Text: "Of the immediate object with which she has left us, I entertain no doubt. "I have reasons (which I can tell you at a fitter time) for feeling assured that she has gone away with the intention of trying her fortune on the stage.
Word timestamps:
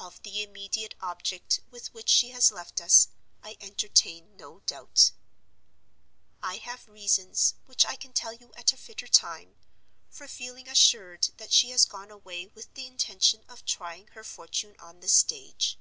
"Of 0.00 0.20
the 0.24 0.42
immediate 0.42 0.96
object 1.00 1.60
with 1.70 1.94
which 1.94 2.08
she 2.08 2.30
has 2.30 2.50
left 2.50 2.80
us, 2.80 3.10
I 3.44 3.56
entertain 3.60 4.36
no 4.36 4.58
doubt. 4.66 5.12
"I 6.42 6.56
have 6.56 6.88
reasons 6.88 7.54
(which 7.66 7.84
I 7.86 7.94
can 7.94 8.12
tell 8.12 8.32
you 8.32 8.52
at 8.56 8.72
a 8.72 8.76
fitter 8.76 9.06
time) 9.06 9.54
for 10.10 10.26
feeling 10.26 10.66
assured 10.68 11.28
that 11.36 11.52
she 11.52 11.70
has 11.70 11.84
gone 11.84 12.10
away 12.10 12.48
with 12.48 12.74
the 12.74 12.88
intention 12.88 13.44
of 13.48 13.64
trying 13.64 14.08
her 14.14 14.24
fortune 14.24 14.74
on 14.80 14.98
the 14.98 15.08
stage. 15.08 15.78